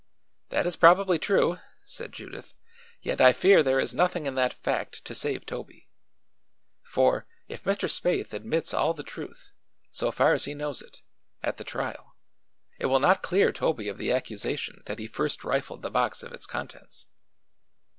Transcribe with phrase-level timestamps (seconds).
[0.49, 2.55] "That is probably true," said Judith;
[3.03, 5.89] "yet I fear there is nothing in that fact to save Toby.
[6.81, 7.87] For, if Mr.
[7.87, 9.51] Spaythe admits all the truth
[9.91, 11.03] so far as he knows it
[11.43, 12.15] at the trial,
[12.79, 16.33] it will not clear Toby of the accusation that he first rifled the box of
[16.33, 17.05] its contents."